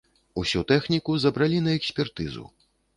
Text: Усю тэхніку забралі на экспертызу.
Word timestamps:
Усю 0.41 0.63
тэхніку 0.71 1.11
забралі 1.27 1.63
на 1.69 1.79
экспертызу. 1.83 2.53